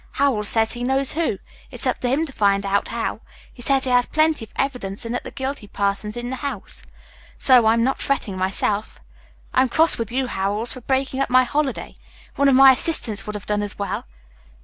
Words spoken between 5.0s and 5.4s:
and that the